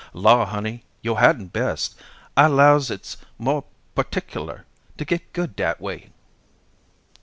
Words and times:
"Law, 0.13 0.45
honey, 0.45 0.83
yo' 1.03 1.13
hadn't 1.13 1.53
best. 1.53 1.95
I 2.35 2.47
'lows 2.47 2.89
it's 2.89 3.17
more 3.37 3.65
partickiler 3.95 4.63
to 4.97 5.05
get 5.05 5.31
good 5.31 5.55
dat 5.55 5.79
way." 5.79 6.09